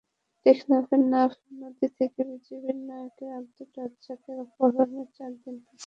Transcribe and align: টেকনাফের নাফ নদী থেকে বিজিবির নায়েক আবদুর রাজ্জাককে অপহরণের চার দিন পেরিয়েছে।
টেকনাফের 0.45 1.01
নাফ 1.11 1.31
নদী 1.59 1.87
থেকে 1.97 2.19
বিজিবির 2.29 2.77
নায়েক 2.87 3.17
আবদুর 3.37 3.69
রাজ্জাককে 3.77 4.31
অপহরণের 4.43 5.07
চার 5.17 5.31
দিন 5.35 5.55
পেরিয়েছে। 5.57 5.79